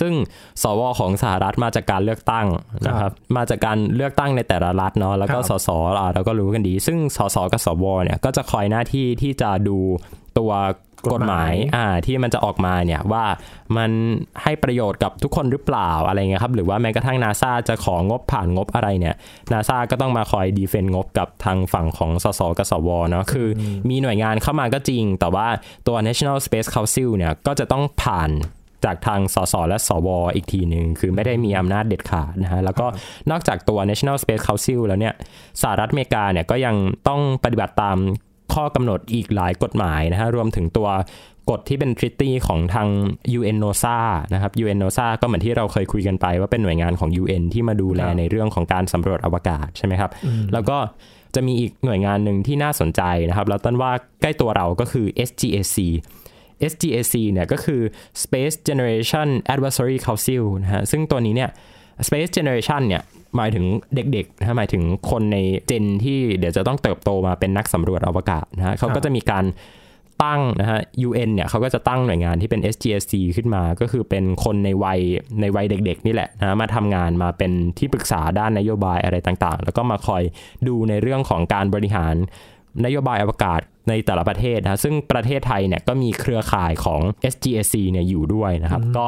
[0.00, 0.14] ซึ่ง
[0.62, 2.46] สวของสหรัฐมาจากการเลือกตั้ง
[2.86, 5.68] นะครับมาจากการเลือกตั้งในแต่ละรัฐเนาะแล้วก็ครับสส
[6.00, 9.78] อ่าเราก็รู้กันดี ซึ่งสสกับสวเนี่ยก็จะคอยหน้าที่ที่จะดู
[10.38, 10.52] ตัว
[11.06, 13.24] กฎหมายอ่าที่มันจะออกมาเนี่ยว่า
[13.76, 13.90] มัน
[14.42, 19.14] ให้ประโยชน์กับทุกคนหรือเปล่าอะไรเงี้ยครับหรือว่าแม้กระทั่งนาซาจะของบผ่านงบอะไรเนี่ย
[19.52, 25.46] นาซาก็ต้องมาคอยดีเฟนงบกับทางฝั่งของสสกับสวเนาะคืออมีหน่วยงานเข้ามาก็จริง แต่ว่า
[25.86, 28.30] ตัว National Space Council เนี่ยก็จะต้องผ่าน
[28.86, 32.86] จากทางสสและสวอีกทีหนึ่งคือไม่ได้มีอำนาจเด็ดขาดนะฮะแล้วก็
[33.30, 35.14] นอกจากตัว National Space Council แล้วเนี่ย
[35.62, 36.76] สหรัฐอเมริกาเนี่ยก็ยัง
[37.08, 37.98] ต้องปฏิบัติตาม
[38.54, 40.88] ข้อกำหนดอีกหลายกฎหมายนะฮะรวมถึงตัว
[41.50, 42.88] กฎที่เป็นทริตี้ของทาง
[43.38, 43.98] UN NOSA
[44.34, 50.10] นะครับ UN NOSA ก็เหมือนที่เราเคยคุยกันไป ว่าเป็นหน่วยงานของ UN ที่มาดูแลครับในเรื่องของการสำรวจอวกาศใช่ไหมครับ
[50.52, 50.78] แล้วก็
[51.34, 55.76] จะมีอีกหน่วยงานหนึ่งที่น่าสนใจนะครับ แล้วต้นว่าใกล้ตัวเราก็คือ SGAC
[56.72, 57.80] SGAC เนี่ยก็คือ
[58.22, 61.50] Space Generation Advisory Council นะฮะซึ่งตัวนี้เนี่ย
[62.06, 63.02] Space Generation เนี่ย
[63.36, 63.64] หมายถึง
[63.94, 69.44] เด็กๆนะฮะหมายถึงคนในเจนที่เดี๋ยวจะต้องเติบโตมาเป็นนักสำรวจอวกาศนะฮะเขาก็จะมีการ
[70.22, 75.00] ตั้งนะฮะ UN เนี่ยเขาก็จะตั้งหน่วยงานที่เป็น SGSC ขึ้นมา ก็คือเป็นคนในวัย
[75.40, 80.22] ในวัยเด็ก ๆ นี่แหละนะมาทำงานมาเป็นที่ปรึกษาด้านนโยบายอะไรต่างๆ แล้วก็มาคอย
[80.68, 82.14] ดูในเรื่องของการบริหาร
[82.84, 87.00] นโยบายอวกาศ ในแต่ละประเทศนะซึ่งประเทศไทยเนี่ยก็มีเครือข่ายของ
[87.32, 89.06] SGSC เนี่ยอยู่ด้วยนะครับ ก็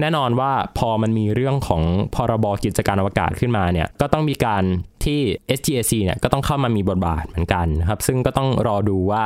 [0.00, 1.82] แน่นอนว่าพอมันมีเรื่องของ
[2.14, 4.62] พรบกิจการอวกาศขึ้นมาเนี่ยก็ต้องมีการ
[5.04, 5.20] ที่
[5.58, 9.22] SGSC เนี่ยก็ต้องเข้ามามีบทบาทเหมือนกันนะครับ ซึ่งก็ต้องรอดูว่า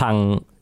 [0.00, 0.14] ทาง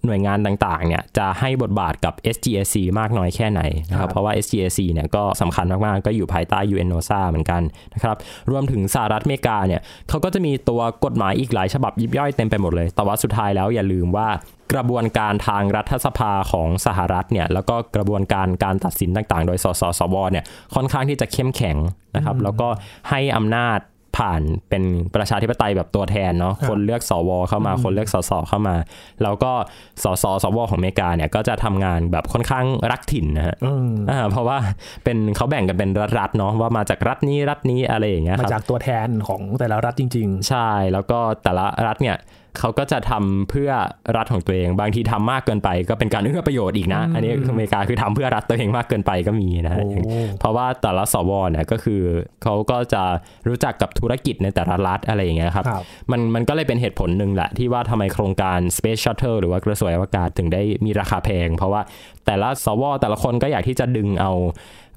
[0.08, 7.62] หน่วยงานต่างๆเนี่ยจะให้บทบาทกับ SGSC มากน้อยแค่ไหนนะครับเพราะว่า SGSC เนี่ยก็สำคัญมากๆ ก็อยู่ภายใต้ UNOSA เหมือนกัน
[7.94, 8.16] นะครับ
[8.50, 14.28] รวมถึงสหรัฐอเมริกาเนี่ยเขาก็จะมีตัวกฎหมายอีกหลายฉบับยิบย่อยเต็มไปหมดเลย แต่ว่าสุดท้ายแล้วอย่าลืมว่า
[14.72, 20.44] กระบวนการทางรัฐสภาของสหรัฐเนี่ยแล้วก็กระบวนการการตัดสินต่างๆ โดยสสสวเนี่ย
[20.74, 21.76] ค่อนข้างที่จะเข้มแข็ง
[22.16, 22.68] นะครับแล้วก็
[23.10, 23.78] ให้อำนาจ
[24.18, 24.82] ผ่านเป็น
[25.14, 28.76] ประชาธิปไตยแบบตัวแทนเนาะคนเลือกสวเข้ามาคนเลือกสสเข้ามา
[29.22, 29.52] แล้วก็
[30.04, 33.56] สสสวของอเมริกาเนี่ยก็จะทำงานแบบค่อนข้างรักถิ่นนะฮะ
[34.10, 34.58] อ่าเพราะว่า
[35.04, 42.16] เป็นเขาแบ่งกันเป็นรัฐๆเนาะว่ามาจากรัฐนี้รัฐนี้อะไรอย่างเงี้ยมาจากตัวแทนของแต่ละรัฐจริง ๆ ใช่แล้วก็แต่ละรัฐเนี่ย
[42.60, 43.70] เขาก็จะทำเพื่อ
[44.16, 49.74] รัฐของตัวเอง บางทีทำมากเกินไปก็เป็นการเอื้อประโยชน์อีกนะ อันนี้อเมริกาคือทำเพื่อรัฐตัวเองมากเกินไปก็มีนะ
[50.40, 52.00] เพราะว่าแต่ละสวเนี่ยก็คือ
[52.42, 53.02] เขาก็จะ
[53.48, 55.66] รู้จักกับธุรกิจในแต่ละรัฐอะไรอย่างเงี้ยครับ
[56.10, 61.80] มันมันก็เลยเป็นเหตุผลหนึ่งแหละที่ว่าทำไมโครงการ Space Shuttle หรือว่ากระสวยอวกาศถึงได้มีราคาแพง เพราะว่า
[62.28, 64.32] แต่ละสวแต่ละคนก็อยากที่จะดึงเอา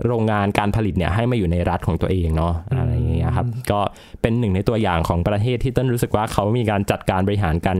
[0.05, 3.79] โรงงานการผลิตเนี่ยให้มาอยู่ในรัฐของตัวเองเนาะอะไรอย่างเงี้ยครับก็
[4.21, 7.77] เป็นหนึ่งในตัวอย่างของประเทศที่ต้นรู้สึกว่าเขามีการจัดการบริหารกัน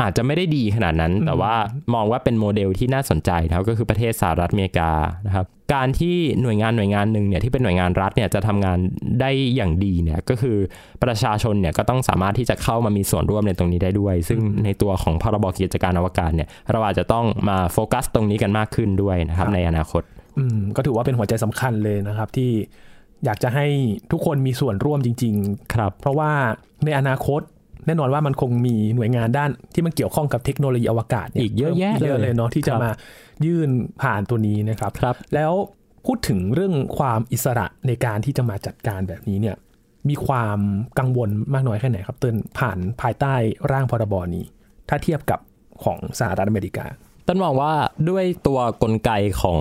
[0.00, 1.54] อาจจะไม่ได้ดีขนาดนั้น แต่ว่า
[1.94, 4.90] มองว่าเป็นโมเดลที่น่าสนใจนะก็คือประเทศสหรัฐอเมริกา
[5.26, 8.78] นะครับ การที่หน่วยงานหน่วยงานหนึ่งเนี่ยที่เป็นหน่วยงานรัฐเนี่ยจะทำงาน
[9.20, 10.56] ได้อย่างดีเนี่ยก็คือ
[11.04, 20.02] ประชาชนเนี่ยก็ต้องสามารถที่จะเข้ามามีส่วนร่วมในตรงนี้ได้ด้วย ซึ่งในตัวของพรบกิจการอวกาศเนี่ยเราอาจจะต้องมาโฟกัสตรงนี้กันมากขึ้นด้วยนะครับ ในอนาคต
[20.38, 22.50] อืมก็ถือว่าเป็นหัวใจสำคัญเลยนะครับที่
[23.24, 23.66] อยากจะให้
[24.12, 26.30] ทุกคนมีส่วนร่วมจริง ๆ ครับ เพราะว่า
[26.84, 27.40] ในอนาคต
[27.86, 32.90] แน่นอนว่ามันคงมีหน่วยงานด้านที่มันเกี่ยวข้องกับเทคโนโลยีอวกาศอีกเยอะแยะเลยเนาะที่จะมา
[33.44, 33.70] ยื่น
[34.02, 35.52] ผ่านตัวนี้นะครับครับแล้ว
[36.06, 39.56] พูดถึงเรื่องความอิสระในการที่จะมาจัดการแบบนี้เนี่ย
[40.08, 40.58] มีความ
[40.98, 43.34] กังวลมากน้อยแค่ไหนครับเตือนผ่านภายใต้
[43.72, 44.44] ร่างพรบนี้
[44.88, 45.40] ถ้าเทียบกับ
[45.84, 46.86] ของสหรัฐอเมริกา
[47.28, 47.72] ต้นมองว่า
[48.10, 49.10] ด้วยตัวกลไก
[49.42, 49.60] ของ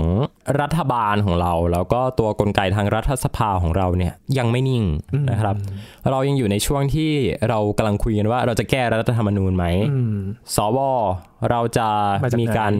[0.62, 4.84] รัฐบาลของเรา แล้วก็ตัวกลไกทางรัฐสภาของเราเนี่ยยังไม่นิ่ง
[5.32, 5.56] นะครับ
[6.12, 7.12] เรายังอยู่ในช่วงที่
[7.50, 9.66] เรากำลังคุยกันว่า เราจะแก้รัฐธรรมนูญไหม
[10.56, 10.80] สว
[11.52, 11.88] เราจะ
[12.40, 12.74] มีการ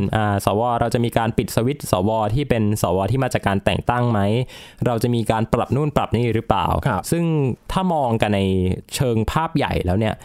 [0.46, 4.20] สวเราจะมีการปิดสวิตสวที่เป็นสวที่มาจากการแต่งตั้งไหม
[4.86, 6.68] เราจะมีการปรับนู่นปรับนี่หรือเปล่า
[7.12, 7.24] ซึ่ง
[7.72, 8.42] ถ้ามองกันใน
[8.96, 10.16] เชิงภาพใหญ่แล้วเนี่ย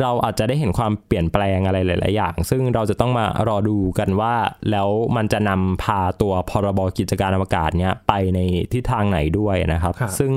[0.00, 4.34] เราอาจจะได้เห็นความเปลี่ยนแปลงอะไรหลาย ๆ อย่าง ซึ่งเราจะต้องมารอดูกันว่า
[4.70, 8.38] แล้วมันจะนำพาตัวพรบกิจการอวกาศเนี้ยไปใน
[8.72, 10.32] ทิศทางไหนด้วยนะครับ ซึ่ง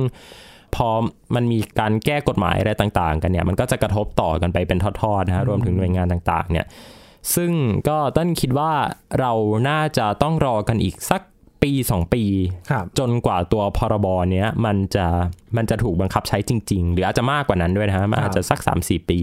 [0.76, 0.90] พอ
[1.36, 6.66] มันมีการแก้กฎหมายอะไรต่าง ๆ กันเนี่ย มันก็จะกระทบต่อกันไปเป็นทอด ๆ นะรวมถึงหน่วยงานต่าง ๆ เนี่ย
[7.36, 7.52] ซึ่ง
[7.90, 8.72] ก็ต้นคิดว่า
[9.20, 9.32] เรา
[9.70, 11.22] น่าจะต้องรอกันอีกสัก
[11.64, 12.24] ปีสองปี
[13.00, 15.06] จนกว่าตัวพรบเนี้ยมันจะ
[15.58, 19.20] มันจะถูกบังคับใช้จริง ๆ หรืออาจจะมากกว่านั้นด้วยนะฮะมันอาจจะสัก3่ปี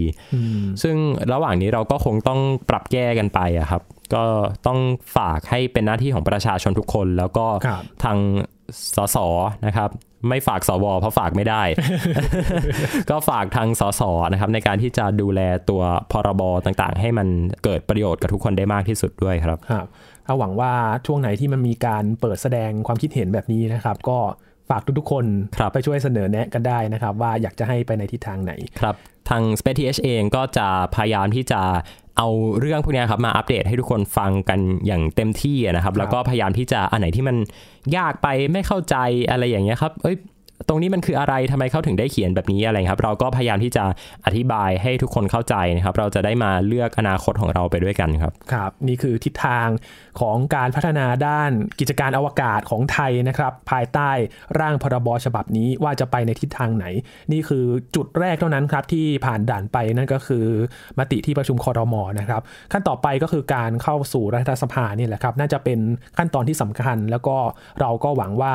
[0.83, 0.95] ซึ่ง
[1.33, 3.81] ระหว่างนี้เราก็คงต้องปรับแก้กันไปอะครับ
[4.13, 4.23] ก็
[4.67, 4.79] ต้อง
[5.17, 7.45] ฝากให้เป็นหน้าที่ของประชาชนทุกคน แล้วก็
[8.03, 8.17] ทาง
[8.95, 9.17] สส
[9.67, 9.89] นะครับ
[10.29, 11.63] ไม่ฝากสวเพราะฝากไม่ได้
[13.09, 14.01] ก็ฝากทางสส
[14.31, 17.27] นะครับ ในการที่จะดูแลตัวพรบต่างๆ ให้มัน
[17.63, 19.87] เกิดประโยชน์กับทุกคนได้มากที่สุดด้วยครับครับ
[20.25, 20.73] ถ้าหวังว่า
[21.05, 24.17] ช่วงไหนที่มันมีการเปิดแสดงความคิดเห็นแบบนี้นะครับ ก็
[24.69, 25.25] ฝากทุกๆคน
[25.59, 28.95] คไปช่วยเสนอแนะกันได้นะครับ ว่าอยากจะให้ไปในทิศทางไหนครับ
[29.29, 31.61] ทาง Space TH เองก็จะพยายามที่จะ
[32.17, 32.27] เอา
[32.59, 37.37] เรื่องพวกนี้ครับมาอัปเดตให้ทุกคนฟังกันอย่างเต็มที่นะครับ แล้วก็พยายามที่จะอันไหนที่มัน
[37.97, 38.95] ยากไปไม่เข้าใจ
[39.29, 40.15] อะไรอย่างเงี้ยครับ เอ้ย
[40.67, 43.83] ตรงนี้มันคืออะไรทำไมเขาถึงได้เขียนแบบนี้อะไรครับเราก็พยายามที่จะ
[44.25, 49.67] อธิบายให้ทุกคนเข้าใจนะครับ เราจะได้มาเลือกอนาคตของเราไปด้วยกันครับครับ นี่คือทิศทาง
[50.19, 54.09] ของการพัฒนาด้านกิจการอวกาศของไทยนะครับ ภายใต้
[54.59, 56.85] ร่างพรบฉบับนี้ว่าจะไปในทิศทางไหน
[57.31, 60.45] นี่คือจุดแรกเท่านั้นครับที่ผ่านด่านไปนั่นก็คือ
[60.99, 65.79] มติที่ประชุมคอรมอนะครับ ขั้นต่อไปก็คือการเข้าสู่รัฐสภานี่แหละครับ น่าจะเป็น
[66.17, 67.37] ขั้นตอนที่สำคัญ แล้วก็
[67.79, 68.53] เราก็หวังว่า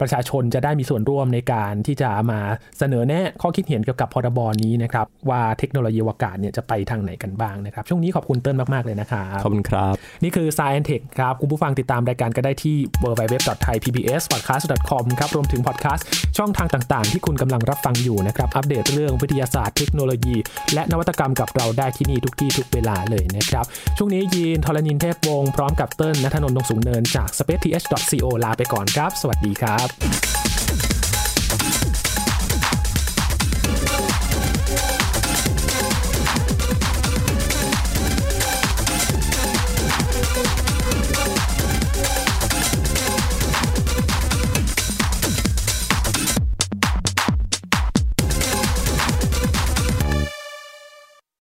[0.00, 2.40] ประชาชนจะได้มีส่วนร่วมในการที่จะมา
[2.78, 16.06] เสนอแนะข้อคิดเห็นเกี่ยวกับพรบนี้นะครับว่าเทคโนโลยีอวกาศเนี่ยจะไปทางไหนกันบ้างนะครับช่วงนี้ขอบคุณเติ้ลมาก ๆ เลยนะครับขอบคุณครับ นี่คือ Science Tech ครับคุณผู้ฟังติดตามรายการก็ได้ที่ www.thaipbspodcast.com ครับรวมถึงพอดแคสต์
[16.38, 20.36] ช่องทางต่างๆ ที่คุณกำลังรับฟังอยู่นะครับอัปเดตเรื่องวิทยาศาสตร์เทคโนโลยี
[20.74, 23.64] และนวัตกรรมกับเราได้ที่นี่ทุกที่ทุกเวลาเลยนะครับ
[23.96, 30.43] ช่วงนี้ยีนทรณินเทพวงศ์พร้อมกับเติ้ลนัทนนท์ดงสูงเนินจาก spaceth.co ลาไปก่อนครับ สวัสดีครับ up.